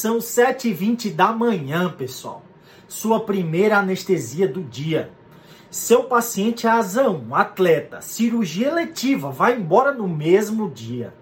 São 0.00 0.18
7h20 0.18 1.12
da 1.12 1.32
manhã, 1.32 1.90
pessoal. 1.90 2.44
Sua 2.86 3.18
primeira 3.18 3.78
anestesia 3.78 4.46
do 4.46 4.62
dia. 4.62 5.10
Seu 5.72 6.04
paciente 6.04 6.68
é 6.68 6.70
azão, 6.70 7.26
atleta, 7.32 8.00
cirurgia 8.00 8.72
letiva, 8.72 9.32
vai 9.32 9.56
embora 9.56 9.92
no 9.92 10.06
mesmo 10.06 10.70
dia. 10.70 11.12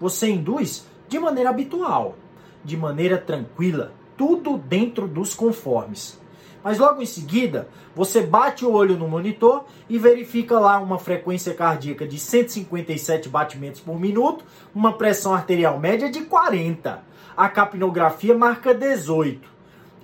Você 0.00 0.28
induz 0.28 0.84
de 1.08 1.16
maneira 1.16 1.50
habitual, 1.50 2.16
de 2.64 2.76
maneira 2.76 3.18
tranquila, 3.18 3.92
tudo 4.16 4.58
dentro 4.58 5.06
dos 5.06 5.32
conformes. 5.32 6.20
Mas 6.64 6.76
logo 6.76 7.00
em 7.00 7.06
seguida, 7.06 7.68
você 7.94 8.20
bate 8.20 8.64
o 8.64 8.72
olho 8.72 8.96
no 8.96 9.06
monitor 9.06 9.64
e 9.88 9.96
verifica 9.96 10.58
lá 10.58 10.80
uma 10.80 10.98
frequência 10.98 11.54
cardíaca 11.54 12.04
de 12.04 12.18
157 12.18 13.28
batimentos 13.28 13.80
por 13.80 13.96
minuto, 13.96 14.44
uma 14.74 14.94
pressão 14.94 15.32
arterial 15.32 15.78
média 15.78 16.10
de 16.10 16.22
40. 16.22 17.06
A 17.38 17.48
capnografia 17.48 18.36
marca 18.36 18.74
18 18.74 19.48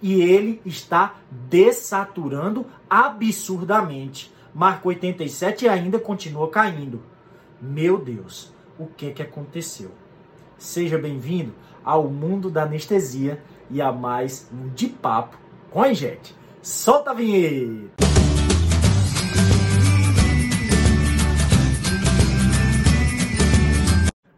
e 0.01 0.23
ele 0.23 0.63
está 0.65 1.17
dessaturando 1.29 2.65
absurdamente. 2.89 4.33
Marca 4.55 4.87
87 4.87 5.65
e 5.65 5.69
ainda 5.69 5.99
continua 5.99 6.49
caindo. 6.49 7.03
Meu 7.61 7.99
Deus, 7.99 8.55
o 8.79 8.87
que 8.87 9.11
que 9.11 9.21
aconteceu? 9.21 9.91
Seja 10.57 10.97
bem-vindo 10.97 11.53
ao 11.85 12.05
mundo 12.09 12.49
da 12.49 12.63
anestesia 12.63 13.43
e 13.69 13.83
a 13.83 13.91
mais 13.91 14.49
um 14.53 14.69
de 14.69 14.87
papo 14.87 15.37
com 15.73 15.83
a 15.83 15.93
gente. 15.93 16.37
Solta 16.63 17.11
a 17.11 17.15
vinheta! 17.15 18.04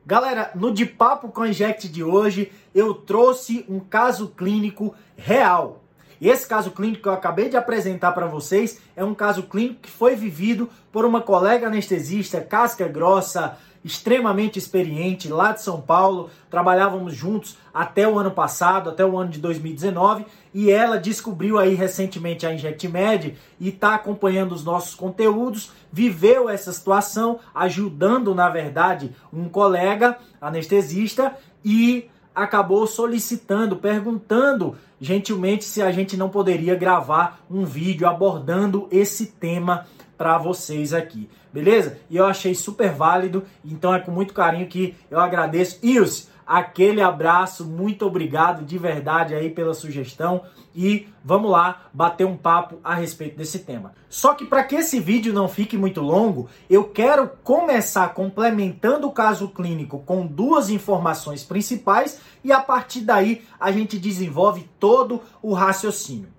Galera, 0.06 0.52
no 0.54 0.72
De 0.72 0.86
Papo 0.86 1.30
com 1.30 1.44
Inject 1.44 1.88
de 1.88 2.04
hoje, 2.04 2.52
eu 2.72 2.94
trouxe 2.94 3.66
um 3.68 3.80
caso 3.80 4.28
clínico 4.28 4.94
real. 5.16 5.82
Esse 6.20 6.46
caso 6.46 6.70
clínico 6.70 7.02
que 7.02 7.08
eu 7.08 7.12
acabei 7.12 7.48
de 7.48 7.56
apresentar 7.56 8.12
para 8.12 8.26
vocês 8.26 8.80
é 8.94 9.04
um 9.04 9.14
caso 9.14 9.44
clínico 9.44 9.82
que 9.82 9.90
foi 9.90 10.14
vivido 10.14 10.68
por 10.90 11.04
uma 11.04 11.20
colega 11.20 11.66
anestesista, 11.66 12.40
casca 12.40 12.88
grossa, 12.88 13.56
extremamente 13.86 14.58
experiente 14.58 15.28
lá 15.28 15.52
de 15.52 15.62
São 15.62 15.80
Paulo. 15.80 16.28
Trabalhávamos 16.50 17.14
juntos 17.14 17.56
até 17.72 18.08
o 18.08 18.18
ano 18.18 18.32
passado, 18.32 18.90
até 18.90 19.06
o 19.06 19.16
ano 19.16 19.30
de 19.30 19.38
2019, 19.38 20.26
e 20.52 20.72
ela 20.72 20.98
descobriu 20.98 21.56
aí 21.56 21.74
recentemente 21.74 22.44
a 22.44 22.52
InjectMed 22.52 23.36
e 23.60 23.68
está 23.68 23.94
acompanhando 23.94 24.52
os 24.52 24.64
nossos 24.64 24.94
conteúdos, 24.96 25.70
viveu 25.92 26.48
essa 26.48 26.72
situação, 26.72 27.38
ajudando, 27.54 28.34
na 28.34 28.48
verdade, 28.48 29.14
um 29.32 29.48
colega 29.48 30.18
anestesista 30.40 31.36
e 31.64 32.10
acabou 32.36 32.86
solicitando, 32.86 33.76
perguntando 33.76 34.76
gentilmente 35.00 35.64
se 35.64 35.80
a 35.80 35.90
gente 35.90 36.18
não 36.18 36.28
poderia 36.28 36.74
gravar 36.74 37.40
um 37.50 37.64
vídeo 37.64 38.06
abordando 38.06 38.86
esse 38.90 39.26
tema 39.26 39.86
para 40.18 40.36
vocês 40.36 40.92
aqui, 40.92 41.28
beleza? 41.52 41.98
E 42.10 42.16
eu 42.16 42.26
achei 42.26 42.54
super 42.54 42.92
válido, 42.92 43.42
então 43.64 43.94
é 43.94 44.00
com 44.00 44.10
muito 44.10 44.34
carinho 44.34 44.66
que 44.66 44.94
eu 45.10 45.18
agradeço. 45.18 45.78
Ilse, 45.82 46.28
aquele 46.46 47.02
abraço, 47.02 47.64
muito 47.64 48.06
obrigado 48.06 48.64
de 48.64 48.78
verdade 48.78 49.34
aí 49.34 49.50
pela 49.50 49.74
sugestão 49.74 50.42
e 50.74 51.08
vamos 51.24 51.50
lá 51.50 51.88
bater 51.92 52.24
um 52.26 52.36
papo 52.36 52.78
a 52.84 52.94
respeito 52.94 53.36
desse 53.36 53.60
tema. 53.60 53.92
Só 54.08 54.34
que 54.34 54.44
para 54.44 54.62
que 54.62 54.76
esse 54.76 55.00
vídeo 55.00 55.32
não 55.32 55.48
fique 55.48 55.76
muito 55.76 56.00
longo, 56.00 56.48
eu 56.70 56.84
quero 56.84 57.28
começar 57.42 58.14
complementando 58.14 59.08
o 59.08 59.12
caso 59.12 59.48
clínico 59.48 59.98
com 60.00 60.26
duas 60.26 60.70
informações 60.70 61.42
principais 61.42 62.20
e 62.44 62.52
a 62.52 62.60
partir 62.60 63.00
daí 63.00 63.42
a 63.58 63.72
gente 63.72 63.98
desenvolve 63.98 64.68
todo 64.78 65.22
o 65.42 65.52
raciocínio. 65.52 66.35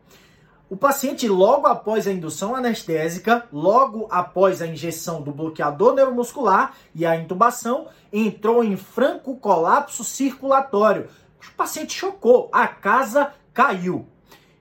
O 0.70 0.76
paciente, 0.76 1.30
logo 1.30 1.66
após 1.66 2.08
a 2.08 2.12
indução 2.12 2.54
anestésica, 2.54 3.48
logo 3.54 4.06
após 4.12 4.62
a 4.62 4.68
injeção 4.68 5.22
do 5.22 5.32
bloqueador 5.32 5.94
neuromuscular 5.94 6.74
e 6.94 7.06
a 7.06 7.16
intubação, 7.16 7.88
entrou 8.12 8.62
em 8.62 8.76
franco 8.76 9.38
colapso 9.38 10.04
circulatório. 10.04 11.08
O 11.42 11.56
paciente 11.56 11.94
chocou, 11.94 12.50
a 12.52 12.68
casa 12.68 13.34
caiu. 13.54 14.06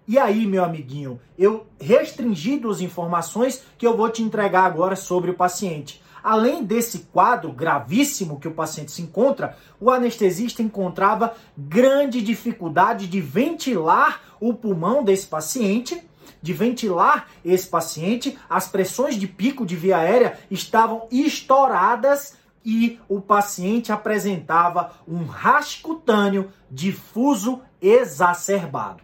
E 0.06 0.16
aí, 0.16 0.46
meu 0.46 0.62
amiguinho, 0.62 1.20
eu 1.36 1.66
restringi 1.80 2.56
duas 2.56 2.80
informações 2.80 3.64
que 3.76 3.84
eu 3.84 3.96
vou 3.96 4.08
te 4.08 4.22
entregar 4.22 4.62
agora 4.62 4.94
sobre 4.94 5.32
o 5.32 5.34
paciente. 5.34 6.00
Além 6.26 6.64
desse 6.64 7.06
quadro 7.12 7.52
gravíssimo 7.52 8.40
que 8.40 8.48
o 8.48 8.52
paciente 8.52 8.90
se 8.90 9.00
encontra, 9.00 9.56
o 9.80 9.92
anestesista 9.92 10.60
encontrava 10.60 11.36
grande 11.56 12.20
dificuldade 12.20 13.06
de 13.06 13.20
ventilar 13.20 14.22
o 14.40 14.52
pulmão 14.52 15.04
desse 15.04 15.28
paciente, 15.28 16.02
de 16.42 16.52
ventilar 16.52 17.28
esse 17.44 17.68
paciente, 17.68 18.36
as 18.50 18.66
pressões 18.66 19.14
de 19.14 19.28
pico 19.28 19.64
de 19.64 19.76
via 19.76 19.98
aérea 19.98 20.36
estavam 20.50 21.06
estouradas 21.12 22.36
e 22.64 22.98
o 23.08 23.20
paciente 23.20 23.92
apresentava 23.92 24.94
um 25.06 25.26
rasgo 25.26 25.94
cutâneo 25.94 26.50
difuso 26.68 27.60
exacerbado. 27.80 29.00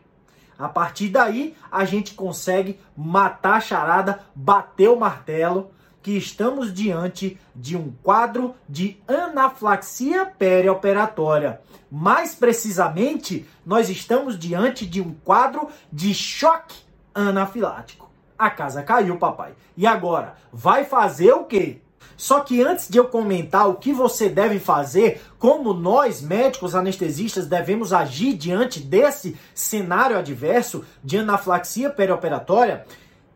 A 0.58 0.68
partir 0.68 1.08
daí, 1.08 1.54
a 1.70 1.84
gente 1.84 2.14
consegue 2.14 2.80
matar 2.96 3.58
a 3.58 3.60
charada, 3.60 4.24
bater 4.34 4.88
o 4.88 4.98
martelo, 4.98 5.70
que 6.02 6.16
estamos 6.16 6.74
diante 6.74 7.38
de 7.54 7.76
um 7.76 7.92
quadro 8.02 8.54
de 8.68 9.00
anaflaxia 9.06 10.26
perioperatória. 10.26 11.60
Mais 11.90 12.34
precisamente, 12.34 13.46
nós 13.64 13.88
estamos 13.88 14.38
diante 14.38 14.84
de 14.84 15.00
um 15.00 15.14
quadro 15.14 15.68
de 15.92 16.12
choque 16.12 16.76
anafilático. 17.14 18.10
A 18.36 18.50
casa 18.50 18.82
caiu, 18.82 19.18
papai. 19.18 19.52
E 19.76 19.86
agora, 19.86 20.34
vai 20.52 20.84
fazer 20.84 21.32
o 21.32 21.44
quê? 21.44 21.80
Só 22.16 22.40
que 22.40 22.62
antes 22.62 22.88
de 22.88 22.98
eu 22.98 23.06
comentar 23.06 23.68
o 23.68 23.74
que 23.74 23.92
você 23.92 24.28
deve 24.28 24.58
fazer, 24.58 25.22
como 25.38 25.72
nós, 25.72 26.20
médicos 26.20 26.74
anestesistas, 26.74 27.46
devemos 27.46 27.92
agir 27.92 28.34
diante 28.34 28.80
desse 28.80 29.36
cenário 29.54 30.18
adverso 30.18 30.84
de 31.02 31.18
anaflaxia 31.18 31.90
perioperatória, 31.90 32.84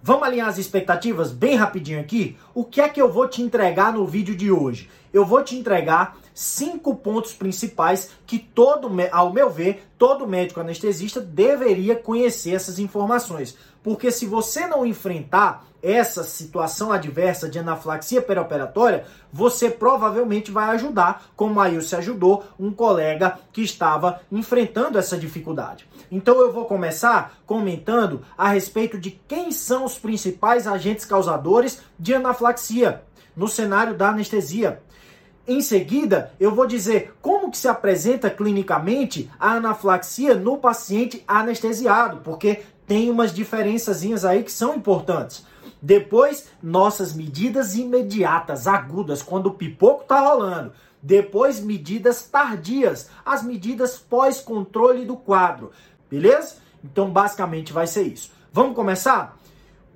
Vamos 0.02 0.22
alinhar 0.22 0.48
as 0.48 0.58
expectativas 0.58 1.32
bem 1.32 1.56
rapidinho 1.56 2.00
aqui? 2.00 2.36
O 2.54 2.64
que 2.64 2.80
é 2.80 2.88
que 2.88 3.00
eu 3.00 3.10
vou 3.10 3.26
te 3.28 3.42
entregar 3.42 3.92
no 3.92 4.06
vídeo 4.06 4.36
de 4.36 4.50
hoje? 4.50 4.88
Eu 5.16 5.24
vou 5.24 5.42
te 5.42 5.56
entregar 5.56 6.18
cinco 6.34 6.94
pontos 6.94 7.32
principais 7.32 8.10
que 8.26 8.38
todo, 8.38 8.90
ao 9.10 9.32
meu 9.32 9.48
ver, 9.48 9.88
todo 9.96 10.28
médico 10.28 10.60
anestesista 10.60 11.22
deveria 11.22 11.96
conhecer 11.96 12.54
essas 12.54 12.78
informações. 12.78 13.56
Porque 13.82 14.10
se 14.10 14.26
você 14.26 14.66
não 14.66 14.84
enfrentar 14.84 15.64
essa 15.82 16.22
situação 16.22 16.92
adversa 16.92 17.48
de 17.48 17.58
anaflaxia 17.58 18.20
perioperatória, 18.20 19.06
você 19.32 19.70
provavelmente 19.70 20.50
vai 20.50 20.68
ajudar, 20.74 21.28
como 21.34 21.62
a 21.62 21.80
se 21.80 21.96
ajudou, 21.96 22.44
um 22.60 22.70
colega 22.70 23.38
que 23.54 23.62
estava 23.62 24.20
enfrentando 24.30 24.98
essa 24.98 25.16
dificuldade. 25.16 25.88
Então 26.10 26.42
eu 26.42 26.52
vou 26.52 26.66
começar 26.66 27.38
comentando 27.46 28.20
a 28.36 28.48
respeito 28.48 28.98
de 28.98 29.12
quem 29.26 29.50
são 29.50 29.86
os 29.86 29.98
principais 29.98 30.66
agentes 30.66 31.06
causadores 31.06 31.80
de 31.98 32.12
anaflaxia 32.12 33.02
no 33.34 33.48
cenário 33.48 33.94
da 33.94 34.10
anestesia. 34.10 34.82
Em 35.48 35.60
seguida, 35.60 36.32
eu 36.40 36.52
vou 36.52 36.66
dizer 36.66 37.14
como 37.22 37.52
que 37.52 37.58
se 37.58 37.68
apresenta 37.68 38.28
clinicamente 38.28 39.30
a 39.38 39.52
anaflaxia 39.52 40.34
no 40.34 40.58
paciente 40.58 41.22
anestesiado, 41.26 42.16
porque 42.24 42.62
tem 42.84 43.08
umas 43.10 43.32
diferençazinhas 43.32 44.24
aí 44.24 44.42
que 44.42 44.50
são 44.50 44.74
importantes. 44.74 45.46
Depois, 45.80 46.48
nossas 46.60 47.12
medidas 47.12 47.76
imediatas, 47.76 48.66
agudas, 48.66 49.22
quando 49.22 49.46
o 49.46 49.54
pipoco 49.54 50.04
tá 50.04 50.18
rolando. 50.18 50.72
Depois, 51.00 51.60
medidas 51.60 52.22
tardias, 52.22 53.08
as 53.24 53.44
medidas 53.44 53.98
pós-controle 53.98 55.04
do 55.04 55.16
quadro. 55.16 55.70
Beleza? 56.10 56.56
Então, 56.82 57.08
basicamente 57.08 57.72
vai 57.72 57.86
ser 57.86 58.02
isso. 58.02 58.32
Vamos 58.52 58.74
começar? 58.74 59.38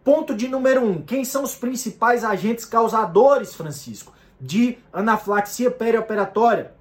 Ponto 0.04 0.32
de 0.32 0.46
número 0.46 0.84
um: 0.84 1.02
quem 1.02 1.24
são 1.24 1.42
os 1.42 1.56
principais 1.56 2.22
agentes 2.22 2.64
causadores, 2.64 3.54
Francisco, 3.54 4.12
de 4.40 4.78
anaflaxia 4.92 5.70
perioperatória? 5.70 6.72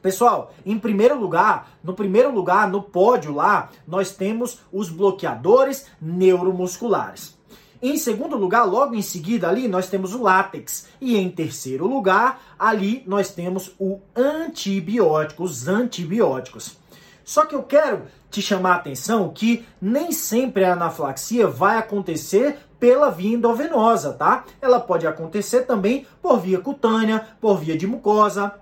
Pessoal, 0.00 0.54
em 0.64 0.78
primeiro 0.78 1.18
lugar, 1.18 1.70
no 1.82 1.92
primeiro 1.92 2.32
lugar, 2.32 2.70
no 2.70 2.80
pódio 2.80 3.34
lá, 3.34 3.70
nós 3.86 4.12
temos 4.12 4.60
os 4.72 4.88
bloqueadores 4.88 5.86
neuromusculares. 6.00 7.36
Em 7.82 7.96
segundo 7.96 8.36
lugar, 8.36 8.64
logo 8.64 8.94
em 8.94 9.02
seguida 9.02 9.48
ali, 9.48 9.68
nós 9.68 9.88
temos 9.88 10.14
o 10.14 10.22
látex. 10.22 10.88
E 11.00 11.16
em 11.16 11.28
terceiro 11.28 11.86
lugar, 11.86 12.40
ali 12.58 13.02
nós 13.06 13.30
temos 13.30 13.74
o 13.78 14.00
antibiótico, 14.14 15.44
os 15.44 15.68
antibióticos. 15.68 16.78
Só 17.24 17.44
que 17.44 17.54
eu 17.54 17.62
quero 17.64 18.02
te 18.30 18.40
chamar 18.40 18.72
a 18.72 18.76
atenção 18.76 19.30
que 19.30 19.66
nem 19.80 20.12
sempre 20.12 20.64
a 20.64 20.72
anaflaxia 20.72 21.48
vai 21.48 21.78
acontecer 21.78 22.58
pela 22.78 23.10
via 23.10 23.34
endovenosa, 23.34 24.12
tá? 24.12 24.44
Ela 24.60 24.80
pode 24.80 25.06
acontecer 25.06 25.62
também 25.62 26.06
por 26.20 26.38
via 26.38 26.60
cutânea, 26.60 27.26
por 27.40 27.58
via 27.58 27.76
de 27.76 27.86
mucosa. 27.86 28.52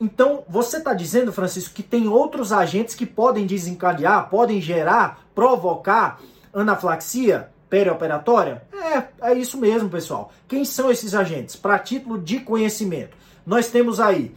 Então, 0.00 0.42
você 0.48 0.78
está 0.78 0.94
dizendo, 0.94 1.32
Francisco, 1.32 1.74
que 1.74 1.82
tem 1.82 2.08
outros 2.08 2.52
agentes 2.52 2.94
que 2.94 3.06
podem 3.06 3.46
desencadear, 3.46 4.28
podem 4.28 4.60
gerar, 4.60 5.20
provocar 5.34 6.20
anaflaxia 6.52 7.48
perioperatória? 7.70 8.62
É, 8.72 9.30
é 9.30 9.34
isso 9.34 9.56
mesmo, 9.58 9.88
pessoal. 9.88 10.32
Quem 10.48 10.64
são 10.64 10.90
esses 10.90 11.14
agentes? 11.14 11.56
Para 11.56 11.78
título 11.78 12.18
de 12.18 12.40
conhecimento, 12.40 13.16
nós 13.46 13.68
temos 13.68 14.00
aí 14.00 14.34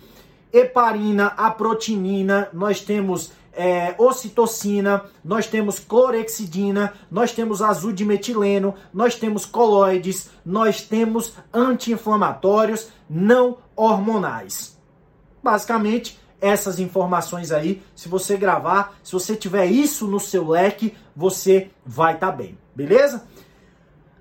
heparina, 0.54 1.34
aprotinina, 1.36 2.48
nós 2.54 2.80
temos 2.80 3.32
é, 3.56 3.96
ocitocina, 3.98 5.04
nós 5.24 5.48
temos 5.48 5.80
clorexidina, 5.80 6.94
nós 7.10 7.32
temos 7.32 7.62
azul 7.62 7.92
de 7.92 8.06
metileno, 8.06 8.76
nós 8.94 9.16
temos 9.16 9.46
coloides, 9.46 10.30
nós 10.46 10.82
temos 10.82 11.34
anti-inflamatórios 11.54 12.90
não 13.10 13.58
hormonais. 13.76 14.78
Basicamente, 15.42 16.20
essas 16.42 16.80
informações 16.80 17.52
aí, 17.52 17.82
se 17.96 18.10
você 18.10 18.38
gravar, 18.38 18.96
se 19.04 19.12
você 19.12 19.36
tiver 19.36 19.66
isso 19.66 20.08
no 20.08 20.20
seu 20.20 20.48
leque, 20.48 20.96
você 21.16 21.70
vai 21.86 22.16
estar 22.16 22.32
tá 22.32 22.34
bem, 22.34 22.58
beleza? 22.76 23.26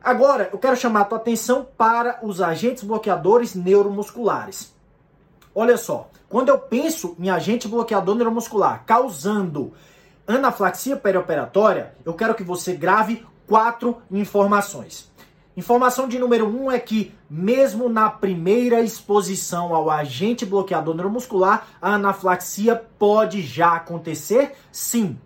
Agora, 0.02 0.50
eu 0.52 0.58
quero 0.58 0.76
chamar 0.76 1.00
a 1.00 1.04
tua 1.04 1.18
atenção 1.18 1.66
para 1.78 2.18
os 2.22 2.40
agentes 2.42 2.84
bloqueadores 2.84 3.54
neuromusculares. 3.54 4.73
Olha 5.54 5.76
só, 5.76 6.10
quando 6.28 6.48
eu 6.48 6.58
penso 6.58 7.14
em 7.16 7.30
agente 7.30 7.68
bloqueador 7.68 8.16
neuromuscular 8.16 8.82
causando 8.84 9.72
anaflaxia 10.26 10.96
perioperatória, 10.96 11.94
eu 12.04 12.12
quero 12.12 12.34
que 12.34 12.42
você 12.42 12.74
grave 12.74 13.24
quatro 13.46 13.98
informações. 14.10 15.12
Informação 15.56 16.08
de 16.08 16.18
número 16.18 16.48
um 16.48 16.72
é 16.72 16.80
que, 16.80 17.14
mesmo 17.30 17.88
na 17.88 18.10
primeira 18.10 18.80
exposição 18.80 19.72
ao 19.72 19.88
agente 19.88 20.44
bloqueador 20.44 20.96
neuromuscular, 20.96 21.68
a 21.80 21.94
anaflaxia 21.94 22.74
pode 22.98 23.40
já 23.40 23.76
acontecer? 23.76 24.56
Sim. 24.72 25.16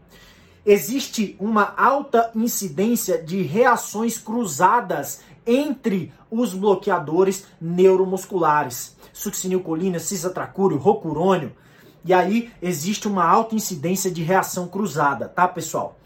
Existe 0.66 1.34
uma 1.40 1.72
alta 1.74 2.30
incidência 2.34 3.16
de 3.16 3.40
reações 3.40 4.18
cruzadas 4.18 5.22
entre 5.46 6.12
os 6.30 6.52
bloqueadores 6.52 7.46
neuromusculares 7.58 8.97
succinilcolina, 9.18 9.98
cisatracúrio, 9.98 10.78
rocurônio. 10.78 11.52
E 12.04 12.14
aí 12.14 12.50
existe 12.62 13.08
uma 13.08 13.24
alta 13.24 13.54
incidência 13.54 14.10
de 14.10 14.22
reação 14.22 14.68
cruzada, 14.68 15.28
tá, 15.28 15.48
pessoal? 15.48 15.98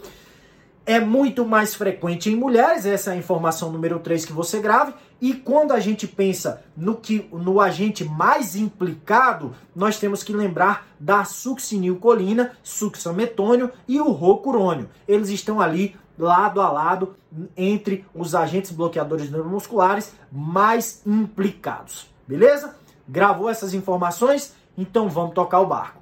É 0.85 0.99
muito 0.99 1.47
mais 1.47 1.75
frequente 1.75 2.29
em 2.29 2.35
mulheres, 2.35 2.87
essa 2.87 3.11
é 3.11 3.15
a 3.15 3.17
informação 3.17 3.71
número 3.71 4.01
3 4.01 4.25
que 4.25 4.33
você 4.33 4.61
grave. 4.61 4.95
E 5.21 5.33
quando 5.33 5.73
a 5.73 5.79
gente 5.79 6.09
pensa 6.09 6.65
no 6.77 6.97
que 6.97 7.29
no 7.31 7.61
agente 7.61 8.05
mais 8.05 8.57
implicado, 8.57 9.55
nós 9.77 10.01
temos 10.01 10.25
que 10.25 10.33
lembrar 10.33 10.89
da 10.99 11.25
succinilcolina, 11.25 12.53
succinilmetônio 12.65 13.71
e 13.87 14.01
o 14.01 14.11
rocurônio. 14.11 14.89
Eles 15.07 15.29
estão 15.29 15.61
ali 15.61 15.95
lado 16.19 16.61
a 16.61 16.73
lado 16.73 17.15
entre 17.57 18.05
os 18.13 18.35
agentes 18.35 18.73
bloqueadores 18.73 19.31
neuromusculares 19.31 20.13
mais 20.33 21.03
implicados. 21.07 22.11
Beleza? 22.27 22.75
Gravou 23.13 23.51
essas 23.51 23.75
informações? 23.75 24.55
Então 24.77 25.07
vamos 25.07 25.35
tocar 25.35 25.61
o 25.61 25.67
barco. 25.67 26.01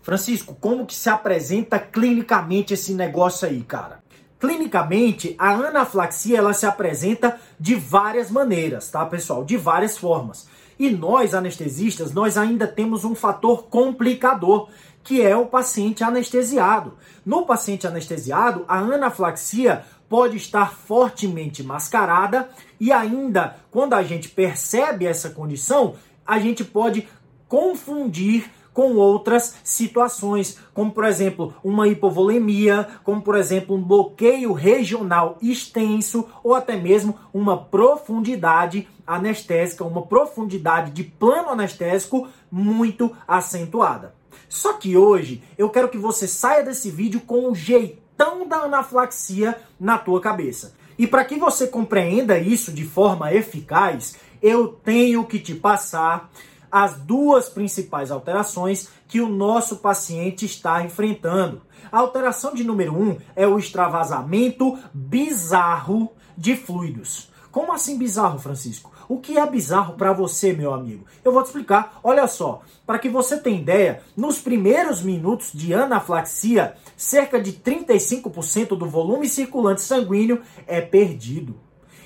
Francisco, 0.00 0.56
como 0.60 0.86
que 0.86 0.94
se 0.94 1.10
apresenta 1.10 1.76
clinicamente 1.76 2.74
esse 2.74 2.94
negócio 2.94 3.48
aí, 3.48 3.64
cara? 3.64 3.98
Clinicamente, 4.38 5.34
a 5.36 5.50
anaflaxia 5.50 6.38
ela 6.38 6.54
se 6.54 6.66
apresenta 6.66 7.40
de 7.58 7.74
várias 7.74 8.30
maneiras, 8.30 8.88
tá, 8.88 9.04
pessoal? 9.06 9.44
De 9.44 9.56
várias 9.56 9.98
formas. 9.98 10.46
E 10.78 10.88
nós, 10.88 11.34
anestesistas, 11.34 12.12
nós 12.12 12.38
ainda 12.38 12.68
temos 12.68 13.04
um 13.04 13.16
fator 13.16 13.64
complicador, 13.64 14.68
que 15.02 15.20
é 15.20 15.36
o 15.36 15.46
paciente 15.46 16.04
anestesiado. 16.04 16.94
No 17.24 17.44
paciente 17.44 17.88
anestesiado, 17.88 18.64
a 18.68 18.78
anaflaxia 18.78 19.84
pode 20.08 20.36
estar 20.36 20.72
fortemente 20.72 21.64
mascarada 21.64 22.48
e 22.78 22.92
ainda 22.92 23.56
quando 23.70 23.94
a 23.94 24.02
gente 24.02 24.28
percebe 24.28 25.06
essa 25.06 25.30
condição, 25.30 25.94
a 26.26 26.38
gente 26.38 26.64
pode 26.64 27.08
confundir 27.48 28.50
com 28.76 28.96
outras 28.96 29.54
situações, 29.64 30.58
como 30.74 30.90
por 30.90 31.04
exemplo 31.04 31.54
uma 31.64 31.88
hipovolemia, 31.88 32.86
como 33.02 33.22
por 33.22 33.34
exemplo 33.34 33.74
um 33.74 33.82
bloqueio 33.82 34.52
regional 34.52 35.38
extenso 35.40 36.28
ou 36.44 36.54
até 36.54 36.76
mesmo 36.76 37.18
uma 37.32 37.56
profundidade 37.56 38.86
anestésica, 39.06 39.82
uma 39.82 40.02
profundidade 40.02 40.90
de 40.90 41.04
plano 41.04 41.48
anestésico 41.48 42.28
muito 42.50 43.16
acentuada. 43.26 44.14
Só 44.46 44.74
que 44.74 44.94
hoje 44.94 45.42
eu 45.56 45.70
quero 45.70 45.88
que 45.88 45.96
você 45.96 46.28
saia 46.28 46.62
desse 46.62 46.90
vídeo 46.90 47.22
com 47.22 47.48
um 47.48 47.54
jeitão 47.54 48.46
da 48.46 48.58
anaflaxia 48.58 49.58
na 49.80 49.96
tua 49.96 50.20
cabeça. 50.20 50.74
E 50.98 51.06
para 51.06 51.24
que 51.24 51.36
você 51.36 51.66
compreenda 51.66 52.38
isso 52.38 52.72
de 52.72 52.84
forma 52.84 53.32
eficaz, 53.32 54.16
eu 54.42 54.68
tenho 54.68 55.24
que 55.24 55.38
te 55.38 55.54
passar 55.54 56.30
as 56.70 56.94
duas 56.94 57.48
principais 57.48 58.10
alterações 58.10 58.88
que 59.08 59.20
o 59.20 59.28
nosso 59.28 59.76
paciente 59.76 60.44
está 60.44 60.82
enfrentando. 60.84 61.62
A 61.90 61.98
alteração 61.98 62.54
de 62.54 62.64
número 62.64 62.94
um 62.94 63.16
é 63.34 63.46
o 63.46 63.58
extravasamento 63.58 64.78
bizarro 64.92 66.12
de 66.36 66.56
fluidos. 66.56 67.30
Como 67.50 67.72
assim 67.72 67.96
bizarro, 67.96 68.38
Francisco? 68.38 68.92
O 69.08 69.18
que 69.18 69.38
é 69.38 69.46
bizarro 69.46 69.94
para 69.94 70.12
você, 70.12 70.52
meu 70.52 70.74
amigo? 70.74 71.04
Eu 71.24 71.32
vou 71.32 71.42
te 71.42 71.46
explicar. 71.46 72.00
Olha 72.02 72.26
só, 72.26 72.62
para 72.86 72.98
que 72.98 73.08
você 73.08 73.38
tenha 73.38 73.60
ideia, 73.60 74.02
nos 74.16 74.38
primeiros 74.38 75.02
minutos 75.02 75.50
de 75.52 75.72
anaflaxia, 75.72 76.74
cerca 76.96 77.40
de 77.40 77.52
35% 77.52 78.76
do 78.76 78.86
volume 78.86 79.28
circulante 79.28 79.82
sanguíneo 79.82 80.42
é 80.66 80.80
perdido. 80.80 81.56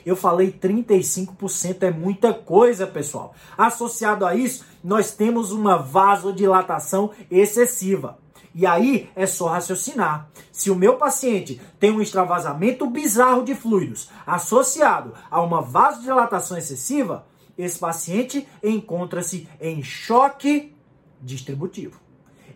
Eu 0.05 0.17
falei 0.17 0.51
35% 0.51 1.83
é 1.83 1.91
muita 1.91 2.33
coisa, 2.33 2.87
pessoal. 2.87 3.35
Associado 3.57 4.25
a 4.25 4.35
isso, 4.35 4.65
nós 4.83 5.13
temos 5.13 5.53
uma 5.53 5.77
vasodilatação 5.77 7.11
excessiva. 7.31 8.19
E 8.55 8.67
aí 8.67 9.09
é 9.15 9.27
só 9.27 9.49
raciocinar. 9.49 10.29
Se 10.51 10.71
o 10.71 10.75
meu 10.75 10.97
paciente 10.97 11.61
tem 11.79 11.91
um 11.91 12.03
extravasamento 12.03 12.87
bizarro 12.87 13.45
de 13.45 13.55
fluidos 13.55 14.11
associado 14.27 15.15
a 15.31 15.41
uma 15.41 15.61
vasodilatação 15.63 16.59
excessiva, 16.59 17.27
esse 17.57 17.79
paciente 17.79 18.47
encontra-se 18.63 19.49
em 19.61 19.83
choque 19.83 20.75
distributivo. 21.21 22.01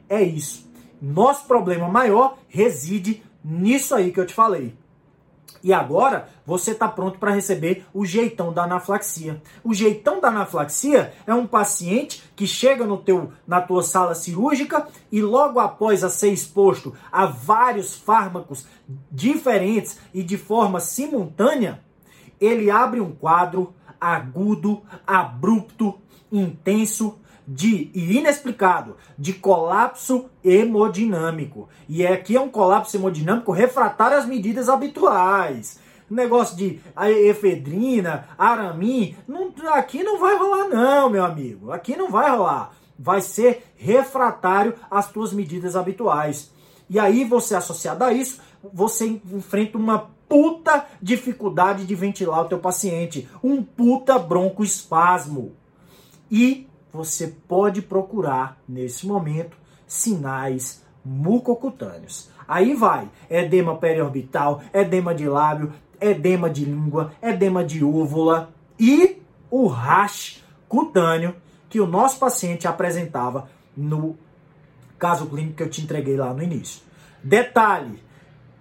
É 0.08 0.22
isso. 0.22 0.68
Nosso 1.00 1.46
problema 1.46 1.88
maior 1.88 2.38
reside 2.48 3.22
nisso 3.44 3.94
aí 3.94 4.10
que 4.10 4.18
eu 4.18 4.26
te 4.26 4.34
falei. 4.34 4.74
E 5.64 5.72
agora 5.72 6.28
você 6.44 6.72
está 6.72 6.86
pronto 6.86 7.18
para 7.18 7.32
receber 7.32 7.86
o 7.94 8.04
jeitão 8.04 8.52
da 8.52 8.64
anaflaxia. 8.64 9.40
O 9.64 9.72
jeitão 9.72 10.20
da 10.20 10.28
anaflaxia 10.28 11.14
é 11.26 11.32
um 11.32 11.46
paciente 11.46 12.22
que 12.36 12.46
chega 12.46 12.84
no 12.84 12.98
teu, 12.98 13.32
na 13.46 13.62
tua 13.62 13.82
sala 13.82 14.14
cirúrgica 14.14 14.86
e 15.10 15.22
logo 15.22 15.58
após 15.58 16.04
a 16.04 16.10
ser 16.10 16.28
exposto 16.28 16.94
a 17.10 17.24
vários 17.24 17.96
fármacos 17.96 18.66
diferentes 19.10 19.98
e 20.12 20.22
de 20.22 20.36
forma 20.36 20.80
simultânea, 20.80 21.80
ele 22.38 22.70
abre 22.70 23.00
um 23.00 23.12
quadro 23.12 23.72
agudo, 23.98 24.82
abrupto, 25.06 25.98
intenso 26.30 27.18
de 27.46 27.90
e 27.94 28.16
inexplicado 28.16 28.96
de 29.18 29.32
colapso 29.32 30.26
hemodinâmico. 30.42 31.68
E 31.88 32.02
é 32.02 32.12
aqui 32.12 32.36
é 32.36 32.40
um 32.40 32.48
colapso 32.48 32.96
hemodinâmico 32.96 33.52
refratário 33.52 34.16
às 34.16 34.26
medidas 34.26 34.68
habituais. 34.68 35.78
Negócio 36.08 36.56
de 36.56 36.80
efedrina, 37.28 38.28
aramin, 38.38 39.16
não, 39.26 39.52
aqui 39.72 40.02
não 40.02 40.18
vai 40.18 40.36
rolar 40.36 40.68
não, 40.68 41.10
meu 41.10 41.24
amigo. 41.24 41.72
Aqui 41.72 41.96
não 41.96 42.10
vai 42.10 42.30
rolar. 42.30 42.72
Vai 42.98 43.20
ser 43.20 43.64
refratário 43.76 44.74
às 44.90 45.10
tuas 45.10 45.32
medidas 45.32 45.74
habituais. 45.74 46.52
E 46.88 46.98
aí 46.98 47.24
você 47.24 47.54
associado 47.54 48.04
a 48.04 48.12
isso, 48.12 48.40
você 48.72 49.06
enfrenta 49.06 49.78
uma 49.78 50.10
puta 50.28 50.86
dificuldade 51.00 51.86
de 51.86 51.94
ventilar 51.94 52.42
o 52.42 52.48
teu 52.48 52.58
paciente, 52.58 53.28
um 53.42 53.62
puta 53.62 54.18
broncoespasmo. 54.18 55.52
E 56.30 56.66
você 56.94 57.26
pode 57.26 57.82
procurar 57.82 58.56
nesse 58.68 59.04
momento 59.04 59.56
sinais 59.84 60.84
mucocutâneos. 61.04 62.30
Aí 62.46 62.74
vai, 62.74 63.10
edema 63.28 63.76
periorbital, 63.76 64.62
edema 64.72 65.12
de 65.12 65.28
lábio, 65.28 65.72
edema 66.00 66.48
de 66.48 66.64
língua, 66.64 67.12
edema 67.20 67.64
de 67.64 67.84
úvula 67.84 68.50
e 68.78 69.20
o 69.50 69.66
rash 69.66 70.44
cutâneo 70.68 71.34
que 71.68 71.80
o 71.80 71.86
nosso 71.86 72.18
paciente 72.18 72.68
apresentava 72.68 73.48
no 73.76 74.16
caso 74.96 75.26
clínico 75.26 75.56
que 75.56 75.62
eu 75.64 75.70
te 75.70 75.82
entreguei 75.82 76.16
lá 76.16 76.32
no 76.32 76.42
início. 76.42 76.80
Detalhe, 77.22 78.00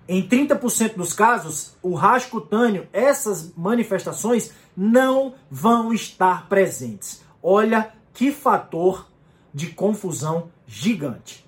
em 0.08 0.28
30% 0.28 0.96
dos 0.96 1.14
casos, 1.14 1.76
o 1.84 1.94
rash 1.94 2.26
cutâneo, 2.26 2.88
essas 2.92 3.54
manifestações 3.56 4.52
não 4.76 5.36
vão 5.52 5.94
estar 5.94 6.50
presentes. 6.50 7.22
Olha 7.42 7.94
que 8.14 8.32
fator 8.32 9.08
de 9.54 9.68
confusão 9.68 10.50
gigante. 10.66 11.44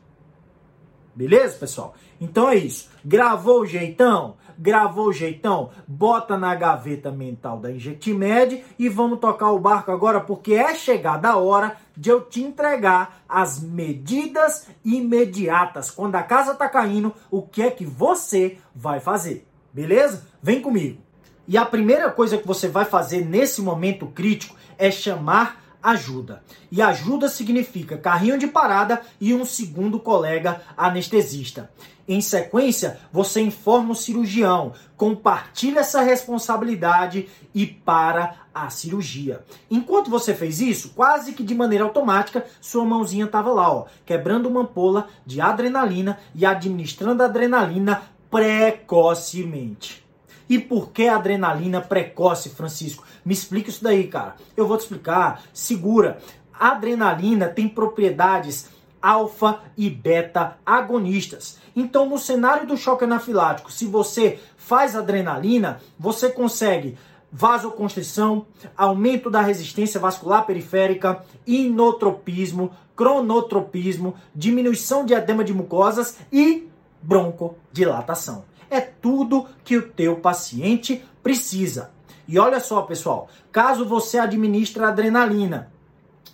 Beleza, 1.15 1.57
pessoal? 1.57 1.95
Então 2.19 2.49
é 2.49 2.55
isso. 2.55 2.89
Gravou 3.03 3.61
o 3.61 3.65
jeitão? 3.65 4.35
Gravou 4.57 5.07
o 5.07 5.13
jeitão? 5.13 5.69
Bota 5.87 6.37
na 6.37 6.53
gaveta 6.55 7.11
mental 7.11 7.57
da 7.57 7.71
Injectimed 7.71 8.63
e 8.77 8.89
vamos 8.89 9.19
tocar 9.19 9.51
o 9.51 9.59
barco 9.59 9.91
agora 9.91 10.19
porque 10.19 10.53
é 10.53 10.75
chegada 10.75 11.29
a 11.29 11.37
hora 11.37 11.77
de 11.95 12.09
eu 12.09 12.21
te 12.21 12.41
entregar 12.41 13.23
as 13.27 13.61
medidas 13.61 14.67
imediatas. 14.83 15.89
Quando 15.89 16.15
a 16.15 16.23
casa 16.23 16.53
tá 16.53 16.67
caindo, 16.67 17.13
o 17.31 17.41
que 17.41 17.61
é 17.61 17.71
que 17.71 17.85
você 17.85 18.57
vai 18.73 18.99
fazer? 18.99 19.47
Beleza? 19.73 20.25
Vem 20.41 20.61
comigo. 20.61 21.01
E 21.47 21.57
a 21.57 21.65
primeira 21.65 22.09
coisa 22.09 22.37
que 22.37 22.47
você 22.47 22.67
vai 22.67 22.85
fazer 22.85 23.25
nesse 23.25 23.61
momento 23.61 24.07
crítico 24.07 24.55
é 24.77 24.89
chamar 24.89 25.63
ajuda. 25.85 26.43
E 26.71 26.81
ajuda 26.81 27.29
significa 27.29 27.97
carrinho 27.97 28.39
de 28.39 28.47
parada 28.47 29.01
e 29.21 29.33
um 29.33 29.45
segundo 29.45 29.99
colega 29.99 30.61
anestesista. 30.75 31.69
Em 32.07 32.21
sequência, 32.21 32.99
você 33.11 33.41
informa 33.41 33.91
o 33.91 33.95
cirurgião, 33.95 34.73
compartilha 34.95 35.79
essa 35.79 36.01
responsabilidade 36.01 37.27
e 37.53 37.65
para 37.65 38.35
a 38.53 38.69
cirurgia. 38.69 39.43
Enquanto 39.69 40.09
você 40.09 40.33
fez 40.33 40.59
isso, 40.61 40.89
quase 40.95 41.33
que 41.33 41.43
de 41.43 41.55
maneira 41.55 41.83
automática, 41.83 42.45
sua 42.61 42.85
mãozinha 42.85 43.25
estava 43.25 43.51
lá, 43.51 43.71
ó, 43.71 43.85
quebrando 44.05 44.47
uma 44.47 44.61
ampola 44.61 45.07
de 45.25 45.41
adrenalina 45.41 46.19
e 46.33 46.45
administrando 46.45 47.23
adrenalina 47.23 48.03
precocemente. 48.29 50.04
E 50.47 50.59
por 50.59 50.91
que 50.91 51.07
adrenalina 51.07 51.81
precoce, 51.81 52.49
Francisco? 52.49 53.03
Me 53.23 53.33
explica 53.33 53.69
isso 53.69 53.83
daí, 53.83 54.07
cara. 54.07 54.35
Eu 54.55 54.67
vou 54.67 54.77
te 54.77 54.81
explicar. 54.81 55.41
Segura. 55.53 56.19
Adrenalina 56.57 57.47
tem 57.47 57.67
propriedades 57.67 58.69
alfa 59.01 59.59
e 59.77 59.87
beta 59.87 60.57
agonistas. 60.65 61.59
Então, 61.75 62.09
no 62.09 62.17
cenário 62.17 62.65
do 62.65 62.75
choque 62.75 63.03
anafilático, 63.03 63.71
se 63.71 63.85
você 63.85 64.39
faz 64.57 64.95
adrenalina, 64.95 65.79
você 65.99 66.29
consegue 66.29 66.97
vasoconstrição, 67.31 68.47
aumento 68.75 69.29
da 69.29 69.41
resistência 69.41 69.99
vascular 69.99 70.45
periférica, 70.45 71.23
inotropismo, 71.45 72.71
cronotropismo, 72.95 74.15
diminuição 74.33 75.05
de 75.05 75.13
edema 75.13 75.43
de 75.43 75.53
mucosas 75.53 76.17
e 76.31 76.67
broncodilatação. 77.01 78.45
É 78.69 78.81
tudo 78.81 79.47
que 79.63 79.77
o 79.77 79.89
teu 79.89 80.17
paciente 80.17 81.03
precisa. 81.21 81.91
E 82.27 82.39
olha 82.39 82.59
só, 82.59 82.81
pessoal, 82.81 83.29
caso 83.51 83.85
você 83.85 84.17
administre 84.17 84.83
adrenalina 84.83 85.71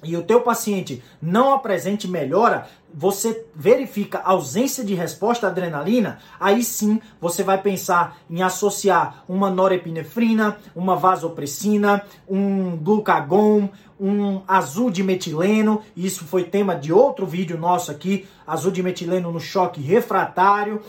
e 0.04 0.18
o 0.18 0.24
teu 0.24 0.42
paciente 0.42 1.04
não 1.22 1.54
apresente 1.54 2.08
melhora, 2.08 2.68
você 2.94 3.46
verifica 3.56 4.20
ausência 4.20 4.84
de 4.84 4.94
resposta 4.94 5.48
à 5.48 5.50
adrenalina, 5.50 6.18
aí 6.40 6.64
sim 6.64 7.00
você 7.20 7.44
vai 7.44 7.62
pensar 7.62 8.18
em 8.30 8.42
associar 8.42 9.24
uma 9.30 9.50
norepinefrina, 9.50 10.58
uma 10.76 10.96
vasopressina, 10.96 12.04
um 12.28 12.76
glucagon, 12.78 13.70
um 14.00 14.42
azul 14.48 14.90
de 14.90 15.04
metileno, 15.04 15.84
isso 15.96 16.26
foi 16.26 16.46
tema 16.46 16.76
de 16.76 16.92
outro 16.92 17.26
vídeo 17.26 17.58
nosso 17.58 17.92
aqui, 17.92 18.28
azul 18.46 18.72
de 18.72 18.82
metileno 18.82 19.32
no 19.32 19.40
choque 19.40 19.80
refratário, 19.80 20.82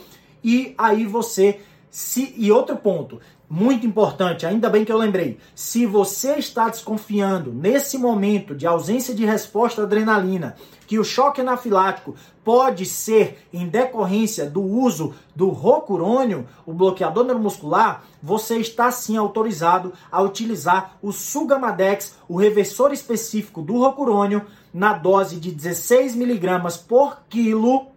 e 0.43 0.75
aí 0.79 1.07
você 1.07 1.61
se 1.93 2.35
e 2.39 2.51
outro 2.51 2.75
ponto, 2.77 3.21
muito 3.55 3.87
importante, 3.87 4.47
ainda 4.47 4.71
bem 4.71 4.83
que 4.83 4.91
eu 4.91 4.97
lembrei. 4.97 5.39
Se 5.55 5.85
você 5.85 6.37
está 6.37 6.71
desconfiando 6.71 7.53
nesse 7.53 7.99
momento 7.99 8.55
de 8.55 8.67
ausência 8.67 9.15
de 9.15 9.27
resposta 9.27 9.83
à 9.83 9.85
adrenalina, 9.85 10.57
que 10.87 10.99
o 10.99 11.05
choque 11.05 11.43
anafilático 11.43 12.15
pode 12.43 12.87
ser 12.87 13.47
em 13.53 13.69
decorrência 13.69 14.49
do 14.49 14.63
uso 14.63 15.13
do 15.37 15.51
rocurônio, 15.51 16.49
o 16.65 16.73
bloqueador 16.73 17.25
neuromuscular, 17.25 18.05
você 18.23 18.57
está 18.57 18.91
sim 18.91 19.19
autorizado 19.19 19.93
a 20.11 20.23
utilizar 20.23 20.97
o 21.03 21.13
Sugamadex, 21.13 22.17
o 22.27 22.39
reversor 22.39 22.91
específico 22.91 23.61
do 23.61 23.77
rocurônio, 23.77 24.47
na 24.73 24.95
dose 24.95 25.37
de 25.37 25.53
16 25.53 26.17
miligramas 26.17 26.79
por 26.79 27.19
quilo 27.29 27.92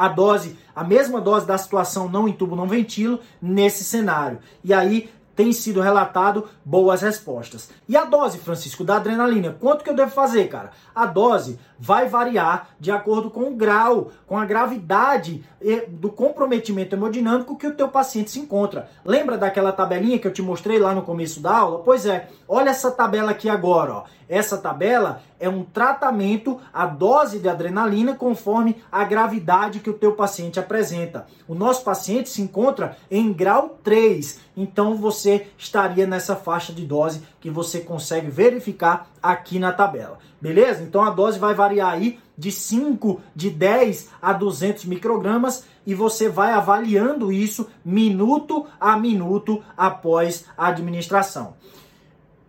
a 0.00 0.08
dose, 0.08 0.56
a 0.74 0.82
mesma 0.82 1.20
dose 1.20 1.46
da 1.46 1.58
situação 1.58 2.08
não 2.08 2.26
intubo, 2.26 2.56
não 2.56 2.66
ventilo 2.66 3.20
nesse 3.40 3.84
cenário. 3.84 4.38
E 4.64 4.72
aí 4.72 5.10
tem 5.34 5.52
sido 5.52 5.80
relatado 5.80 6.48
boas 6.64 7.02
respostas. 7.02 7.70
E 7.88 7.96
a 7.96 8.04
dose, 8.04 8.38
Francisco, 8.38 8.84
da 8.84 8.96
adrenalina, 8.96 9.56
quanto 9.58 9.82
que 9.84 9.90
eu 9.90 9.94
devo 9.94 10.10
fazer, 10.10 10.48
cara? 10.48 10.70
A 10.94 11.06
dose 11.06 11.58
vai 11.78 12.08
variar 12.08 12.68
de 12.78 12.90
acordo 12.90 13.30
com 13.30 13.44
o 13.44 13.54
grau, 13.54 14.10
com 14.26 14.36
a 14.36 14.44
gravidade 14.44 15.42
do 15.88 16.10
comprometimento 16.10 16.94
hemodinâmico 16.94 17.56
que 17.56 17.66
o 17.66 17.74
teu 17.74 17.88
paciente 17.88 18.30
se 18.30 18.40
encontra. 18.40 18.88
Lembra 19.04 19.38
daquela 19.38 19.72
tabelinha 19.72 20.18
que 20.18 20.26
eu 20.26 20.32
te 20.32 20.42
mostrei 20.42 20.78
lá 20.78 20.94
no 20.94 21.02
começo 21.02 21.40
da 21.40 21.56
aula? 21.56 21.82
Pois 21.84 22.04
é, 22.06 22.28
olha 22.46 22.70
essa 22.70 22.90
tabela 22.90 23.30
aqui 23.30 23.48
agora, 23.48 23.92
ó. 23.92 24.04
Essa 24.28 24.56
tabela 24.56 25.22
é 25.40 25.48
um 25.48 25.64
tratamento, 25.64 26.60
a 26.72 26.86
dose 26.86 27.40
de 27.40 27.48
adrenalina 27.48 28.14
conforme 28.14 28.76
a 28.92 29.02
gravidade 29.02 29.80
que 29.80 29.90
o 29.90 29.94
teu 29.94 30.12
paciente 30.12 30.60
apresenta. 30.60 31.26
O 31.48 31.54
nosso 31.54 31.82
paciente 31.82 32.28
se 32.28 32.40
encontra 32.40 32.96
em 33.10 33.32
grau 33.32 33.78
3, 33.82 34.38
então 34.56 34.94
você 34.94 35.29
estaria 35.58 36.06
nessa 36.06 36.36
faixa 36.36 36.72
de 36.72 36.84
dose 36.84 37.22
que 37.40 37.50
você 37.50 37.80
consegue 37.80 38.30
verificar 38.30 39.10
aqui 39.22 39.58
na 39.58 39.72
tabela. 39.72 40.18
Beleza? 40.40 40.82
Então 40.82 41.02
a 41.02 41.10
dose 41.10 41.38
vai 41.38 41.54
variar 41.54 41.92
aí 41.92 42.18
de 42.36 42.50
5, 42.50 43.20
de 43.36 43.50
10 43.50 44.08
a 44.22 44.32
200 44.32 44.86
microgramas 44.86 45.64
e 45.86 45.94
você 45.94 46.28
vai 46.28 46.52
avaliando 46.52 47.30
isso 47.30 47.68
minuto 47.84 48.66
a 48.80 48.96
minuto 48.96 49.62
após 49.76 50.46
a 50.56 50.68
administração. 50.68 51.54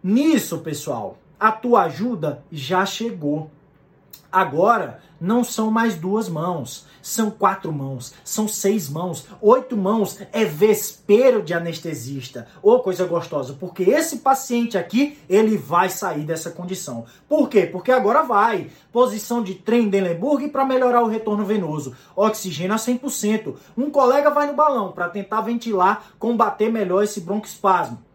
Nisso, 0.04 0.60
pessoal, 0.60 1.18
a 1.40 1.52
tua 1.52 1.84
ajuda 1.84 2.44
já 2.52 2.86
chegou. 2.86 3.52
Agora 4.32 5.00
não 5.20 5.44
são 5.44 5.70
mais 5.70 5.96
duas 5.96 6.30
mãos, 6.30 6.88
são 7.02 7.30
quatro 7.30 7.72
mãos, 7.72 8.14
são 8.24 8.48
seis 8.48 8.90
mãos, 8.90 9.28
oito 9.42 9.76
mãos 9.76 10.20
é 10.32 10.46
vespeiro 10.46 11.44
de 11.44 11.54
anestesista. 11.54 12.48
Ô, 12.64 12.72
oh, 12.72 12.80
coisa 12.80 13.06
gostosa, 13.06 13.54
porque 13.60 13.84
esse 13.84 14.20
paciente 14.20 14.78
aqui, 14.78 15.20
ele 15.30 15.58
vai 15.58 15.90
sair 15.90 16.24
dessa 16.24 16.50
condição. 16.50 17.06
Por 17.28 17.50
quê? 17.50 17.66
Porque 17.66 17.92
agora 17.92 18.24
vai. 18.24 18.70
Posição 18.92 19.44
de 19.44 19.56
Trendelenburg 19.56 20.48
para 20.48 20.66
melhorar 20.66 21.04
o 21.04 21.08
retorno 21.08 21.46
venoso. 21.46 21.96
Oxigênio 22.16 22.74
a 22.74 22.78
100%. 22.78 23.56
Um 23.78 23.92
colega 23.92 24.30
vai 24.30 24.48
no 24.48 24.54
balão 24.54 24.92
para 24.92 25.10
tentar 25.10 25.42
ventilar, 25.42 26.14
combater 26.18 26.72
melhor 26.72 27.04
esse 27.04 27.20
broncoespasmo. 27.20 28.11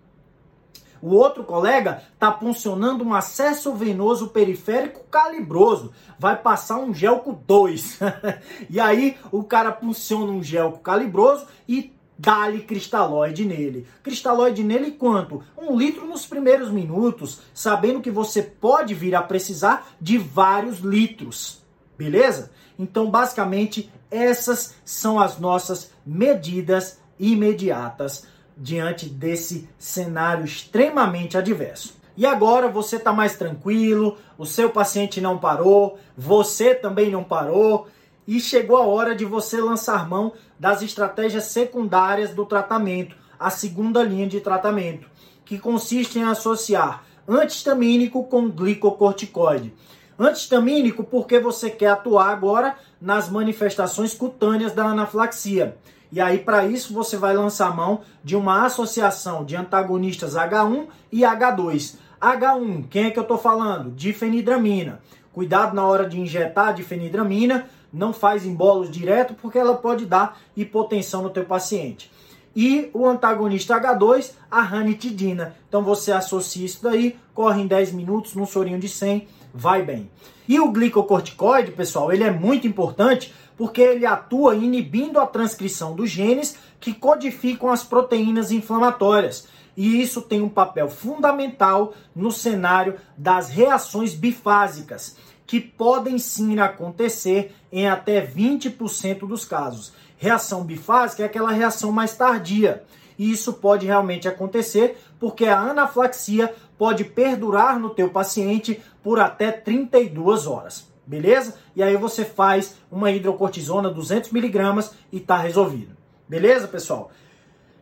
O 1.00 1.14
outro 1.14 1.44
colega 1.44 2.02
está 2.12 2.32
funcionando 2.32 3.04
um 3.04 3.14
acesso 3.14 3.74
venoso 3.74 4.28
periférico 4.28 5.04
calibroso. 5.10 5.92
Vai 6.18 6.36
passar 6.36 6.78
um 6.78 6.92
gelco 6.92 7.38
2. 7.46 8.00
e 8.70 8.80
aí 8.80 9.16
o 9.30 9.44
cara 9.44 9.72
funciona 9.72 10.32
um 10.32 10.42
gelco 10.42 10.78
calibroso 10.78 11.46
e 11.68 11.92
dá-lhe 12.18 12.60
cristalóide 12.60 13.44
nele. 13.44 13.86
Cristalóide 14.02 14.64
nele 14.64 14.92
quanto? 14.92 15.42
Um 15.56 15.76
litro 15.76 16.06
nos 16.06 16.26
primeiros 16.26 16.70
minutos, 16.70 17.40
sabendo 17.52 18.00
que 18.00 18.10
você 18.10 18.42
pode 18.42 18.94
vir 18.94 19.14
a 19.14 19.22
precisar 19.22 19.88
de 20.00 20.16
vários 20.16 20.78
litros. 20.78 21.62
Beleza? 21.96 22.50
Então, 22.78 23.10
basicamente, 23.10 23.90
essas 24.10 24.74
são 24.84 25.18
as 25.18 25.38
nossas 25.38 25.90
medidas 26.04 26.98
imediatas 27.18 28.26
diante 28.56 29.06
desse 29.06 29.68
cenário 29.78 30.44
extremamente 30.44 31.36
adverso. 31.36 31.94
E 32.16 32.24
agora 32.24 32.68
você 32.68 32.96
está 32.96 33.12
mais 33.12 33.36
tranquilo, 33.36 34.16
o 34.38 34.46
seu 34.46 34.70
paciente 34.70 35.20
não 35.20 35.36
parou, 35.36 35.98
você 36.16 36.74
também 36.74 37.10
não 37.10 37.22
parou, 37.22 37.86
e 38.26 38.40
chegou 38.40 38.78
a 38.78 38.86
hora 38.86 39.14
de 39.14 39.24
você 39.24 39.60
lançar 39.60 40.08
mão 40.08 40.32
das 40.58 40.80
estratégias 40.80 41.44
secundárias 41.44 42.30
do 42.30 42.46
tratamento, 42.46 43.14
a 43.38 43.50
segunda 43.50 44.02
linha 44.02 44.26
de 44.26 44.40
tratamento, 44.40 45.08
que 45.44 45.58
consiste 45.58 46.18
em 46.18 46.24
associar 46.24 47.04
antihistamínico 47.28 48.24
com 48.24 48.48
glicocorticoide. 48.48 49.74
Antihistamínico 50.18 51.04
porque 51.04 51.38
você 51.38 51.68
quer 51.68 51.88
atuar 51.88 52.30
agora 52.30 52.76
nas 53.00 53.28
manifestações 53.28 54.14
cutâneas 54.14 54.72
da 54.72 54.86
anafilaxia. 54.86 55.76
E 56.10 56.20
aí, 56.20 56.38
para 56.38 56.66
isso, 56.66 56.94
você 56.94 57.16
vai 57.16 57.34
lançar 57.34 57.74
mão 57.74 58.00
de 58.22 58.36
uma 58.36 58.64
associação 58.64 59.44
de 59.44 59.56
antagonistas 59.56 60.34
H1 60.34 60.86
e 61.10 61.20
H2. 61.20 61.96
H1, 62.20 62.84
quem 62.88 63.04
é 63.04 63.10
que 63.10 63.18
eu 63.18 63.22
estou 63.22 63.38
falando? 63.38 63.90
Difenidramina. 63.90 65.00
Cuidado 65.32 65.74
na 65.74 65.86
hora 65.86 66.08
de 66.08 66.18
injetar 66.18 66.72
difenidramina, 66.72 67.68
não 67.92 68.12
faz 68.12 68.46
embolos 68.46 68.90
direto 68.90 69.34
porque 69.34 69.58
ela 69.58 69.74
pode 69.74 70.06
dar 70.06 70.38
hipotensão 70.56 71.22
no 71.22 71.30
teu 71.30 71.44
paciente. 71.44 72.10
E 72.54 72.88
o 72.94 73.06
antagonista 73.06 73.78
H2, 73.78 74.32
a 74.50 74.62
ranitidina. 74.62 75.54
Então 75.68 75.82
você 75.82 76.10
associa 76.10 76.64
isso 76.64 76.82
daí, 76.82 77.18
corre 77.34 77.60
em 77.60 77.66
10 77.66 77.92
minutos 77.92 78.34
num 78.34 78.46
sorinho 78.46 78.78
de 78.78 78.88
100, 78.88 79.28
vai 79.56 79.82
bem. 79.82 80.10
E 80.46 80.60
o 80.60 80.70
glicocorticoide, 80.70 81.72
pessoal, 81.72 82.12
ele 82.12 82.22
é 82.22 82.30
muito 82.30 82.66
importante 82.66 83.34
porque 83.56 83.80
ele 83.80 84.04
atua 84.04 84.54
inibindo 84.54 85.18
a 85.18 85.26
transcrição 85.26 85.94
dos 85.94 86.10
genes 86.10 86.58
que 86.78 86.92
codificam 86.92 87.70
as 87.70 87.82
proteínas 87.82 88.52
inflamatórias. 88.52 89.48
E 89.76 90.00
isso 90.00 90.22
tem 90.22 90.40
um 90.40 90.48
papel 90.48 90.88
fundamental 90.88 91.94
no 92.14 92.30
cenário 92.30 92.96
das 93.16 93.48
reações 93.48 94.14
bifásicas, 94.14 95.16
que 95.46 95.60
podem 95.60 96.18
sim 96.18 96.58
acontecer 96.58 97.54
em 97.72 97.88
até 97.88 98.24
20% 98.24 99.26
dos 99.26 99.44
casos. 99.44 99.92
Reação 100.18 100.64
bifásica 100.64 101.22
é 101.22 101.26
aquela 101.26 101.50
reação 101.50 101.92
mais 101.92 102.14
tardia. 102.14 102.84
E 103.18 103.30
isso 103.30 103.54
pode 103.54 103.86
realmente 103.86 104.28
acontecer 104.28 104.98
porque 105.18 105.46
a 105.46 105.58
anaflaxia 105.58 106.54
pode 106.78 107.04
perdurar 107.04 107.78
no 107.78 107.90
teu 107.90 108.10
paciente 108.10 108.82
por 109.02 109.18
até 109.18 109.50
32 109.50 110.46
horas. 110.46 110.88
Beleza? 111.06 111.56
E 111.74 111.82
aí 111.82 111.96
você 111.96 112.24
faz 112.24 112.76
uma 112.90 113.12
hidrocortisona 113.12 113.90
200 113.90 114.32
miligramas 114.32 114.92
e 115.12 115.20
tá 115.20 115.36
resolvido. 115.36 115.96
Beleza, 116.28 116.66
pessoal? 116.66 117.10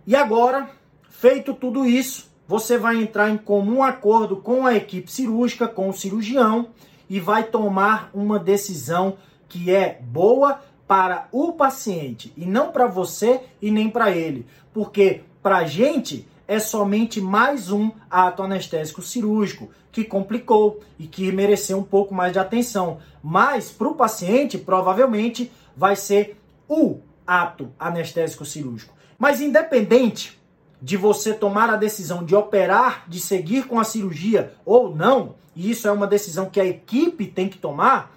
E 0.07 0.15
agora, 0.15 0.69
feito 1.09 1.55
tudo 1.55 1.87
isso, 1.87 2.31
você 2.47 2.77
vai 2.77 3.01
entrar 3.01 3.31
em 3.31 3.39
comum 3.39 3.83
acordo 3.83 4.37
com 4.37 4.67
a 4.67 4.75
equipe 4.75 5.11
cirúrgica, 5.11 5.67
com 5.67 5.89
o 5.89 5.95
cirurgião 5.95 6.69
e 7.09 7.19
vai 7.19 7.45
tomar 7.45 8.11
uma 8.13 8.39
decisão 8.39 9.17
que 9.49 9.71
é 9.71 9.99
boa 10.03 10.61
para 10.87 11.29
o 11.33 11.53
paciente 11.53 12.33
e 12.37 12.45
não 12.45 12.71
para 12.71 12.87
você 12.87 13.41
e 13.63 13.71
nem 13.71 13.89
para 13.89 14.11
ele, 14.11 14.47
porque 14.73 15.23
para 15.43 15.59
a 15.59 15.65
gente 15.65 16.29
é 16.47 16.59
somente 16.59 17.21
mais 17.21 17.71
um 17.71 17.91
ato 18.11 18.43
anestésico 18.43 19.03
cirúrgico 19.03 19.71
que 19.91 20.05
complicou 20.05 20.81
e 20.99 21.07
que 21.07 21.31
mereceu 21.33 21.79
um 21.79 21.85
pouco 21.85 22.15
mais 22.15 22.33
de 22.33 22.39
atenção, 22.39 22.99
mas 23.23 23.71
para 23.71 23.89
o 23.89 23.95
paciente 23.95 24.59
provavelmente 24.59 25.51
vai 25.77 25.97
ser 25.97 26.37
o 26.69 26.99
ato 27.27 27.71
anestésico 27.79 28.45
cirúrgico. 28.45 28.95
Mas 29.19 29.41
independente 29.41 30.39
de 30.83 30.97
você 30.97 31.33
tomar 31.33 31.71
a 31.71 31.77
decisão 31.77 32.25
de 32.25 32.35
operar, 32.35 33.05
de 33.09 33.19
seguir 33.21 33.67
com 33.67 33.81
a 33.81 33.85
cirurgia 33.85 34.53
ou 34.67 34.95
não, 34.95 35.37
e 35.57 35.71
isso 35.71 35.89
é 35.89 35.93
uma 35.93 36.07
decisão 36.07 36.51
que 36.51 36.61
a 36.61 36.67
equipe 36.67 37.27
tem 37.27 37.49
que 37.49 37.57
tomar, 37.57 38.15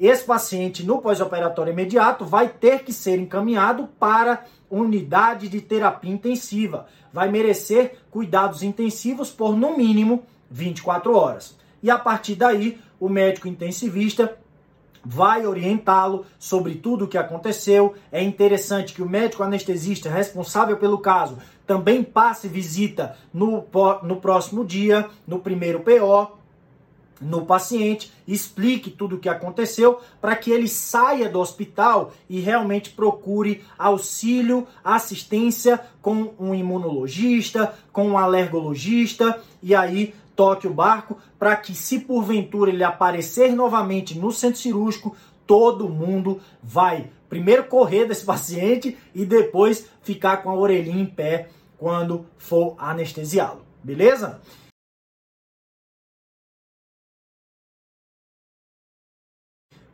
esse 0.00 0.22
paciente 0.22 0.86
no 0.86 1.02
pós-operatório 1.02 1.72
imediato 1.72 2.24
vai 2.24 2.48
ter 2.48 2.84
que 2.84 2.92
ser 2.92 3.18
encaminhado 3.18 3.88
para 3.98 4.44
unidade 4.70 5.48
de 5.48 5.60
terapia 5.60 6.10
intensiva. 6.10 6.86
Vai 7.12 7.30
merecer 7.30 7.98
cuidados 8.10 8.62
intensivos 8.62 9.30
por 9.30 9.56
no 9.56 9.76
mínimo 9.76 10.24
24 10.50 11.14
horas. 11.16 11.56
E 11.82 11.90
a 11.90 11.98
partir 11.98 12.34
daí, 12.34 12.78
o 12.98 13.08
médico 13.08 13.48
intensivista 13.48 14.36
vai 15.04 15.46
orientá-lo 15.46 16.26
sobre 16.38 16.74
tudo 16.74 17.04
o 17.04 17.08
que 17.08 17.16
aconteceu. 17.16 17.94
É 18.10 18.22
interessante 18.22 18.92
que 18.92 19.02
o 19.02 19.08
médico 19.08 19.42
anestesista 19.42 20.10
responsável 20.10 20.76
pelo 20.76 20.98
caso 20.98 21.38
também 21.66 22.02
passe 22.02 22.48
visita 22.48 23.16
no, 23.32 23.64
no 24.02 24.16
próximo 24.16 24.64
dia, 24.64 25.08
no 25.26 25.38
primeiro 25.38 25.80
PO, 25.80 26.38
no 27.20 27.44
paciente, 27.44 28.12
explique 28.26 28.90
tudo 28.90 29.16
o 29.16 29.18
que 29.18 29.28
aconteceu 29.28 30.00
para 30.20 30.36
que 30.36 30.50
ele 30.50 30.68
saia 30.68 31.28
do 31.28 31.40
hospital 31.40 32.12
e 32.28 32.40
realmente 32.40 32.90
procure 32.90 33.64
auxílio, 33.78 34.66
assistência 34.84 35.80
com 36.00 36.34
um 36.38 36.54
imunologista, 36.54 37.74
com 37.92 38.08
um 38.08 38.18
alergologista 38.18 39.40
e 39.62 39.74
aí 39.74 40.14
toque 40.36 40.68
o 40.68 40.72
barco 40.72 41.18
para 41.38 41.56
que 41.56 41.74
se 41.74 41.98
porventura 41.98 42.70
ele 42.70 42.84
aparecer 42.84 43.52
novamente 43.52 44.16
no 44.16 44.30
centro 44.30 44.60
cirúrgico, 44.60 45.16
todo 45.46 45.88
mundo 45.88 46.40
vai 46.62 47.10
primeiro 47.28 47.64
correr 47.64 48.06
desse 48.06 48.24
paciente 48.26 48.96
e 49.14 49.24
depois 49.24 49.86
ficar 50.02 50.38
com 50.38 50.50
a 50.50 50.54
orelhinha 50.54 51.02
em 51.02 51.06
pé 51.06 51.48
quando 51.76 52.26
for 52.36 52.74
anestesiá-lo. 52.78 53.62
Beleza? 53.82 54.40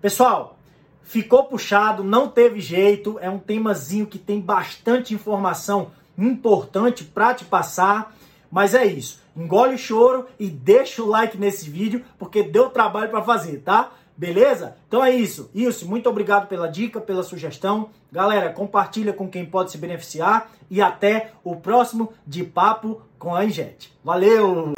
Pessoal, 0.04 0.58
ficou 1.02 1.44
puxado, 1.44 2.04
não 2.04 2.28
teve 2.28 2.60
jeito, 2.60 3.18
é 3.22 3.30
um 3.30 3.38
temazinho 3.38 4.06
que 4.06 4.18
tem 4.18 4.38
bastante 4.38 5.14
informação 5.14 5.92
importante 6.18 7.04
para 7.04 7.32
te 7.32 7.46
passar, 7.46 8.14
mas 8.50 8.74
é 8.74 8.84
isso. 8.84 9.22
Engole 9.34 9.76
o 9.76 9.78
choro 9.78 10.26
e 10.38 10.50
deixa 10.50 11.02
o 11.02 11.08
like 11.08 11.38
nesse 11.38 11.70
vídeo, 11.70 12.04
porque 12.18 12.42
deu 12.42 12.68
trabalho 12.68 13.08
para 13.08 13.22
fazer, 13.22 13.60
tá? 13.60 13.92
Beleza? 14.14 14.76
Então 14.86 15.02
é 15.02 15.10
isso. 15.10 15.50
Isso, 15.54 15.88
muito 15.88 16.06
obrigado 16.06 16.48
pela 16.48 16.68
dica, 16.68 17.00
pela 17.00 17.22
sugestão. 17.22 17.88
Galera, 18.12 18.52
compartilha 18.52 19.14
com 19.14 19.26
quem 19.26 19.46
pode 19.46 19.70
se 19.70 19.78
beneficiar 19.78 20.50
e 20.70 20.82
até 20.82 21.32
o 21.42 21.56
próximo 21.56 22.12
de 22.26 22.44
papo 22.44 23.00
com 23.18 23.34
a 23.34 23.42
Injet. 23.42 23.90
Valeu! 24.04 24.74